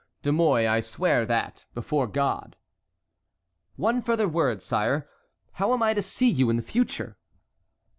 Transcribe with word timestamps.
"De 0.23 0.31
Mouy, 0.31 0.65
I 0.65 0.79
swear 0.79 1.27
that, 1.27 1.67
before 1.75 2.07
God." 2.07 2.55
"One 3.75 4.01
further 4.01 4.27
word, 4.27 4.59
sire. 4.63 5.07
How 5.51 5.73
am 5.75 5.83
I 5.83 5.93
to 5.93 6.01
see 6.01 6.27
you 6.27 6.49
in 6.49 6.59
future?" 6.61 7.19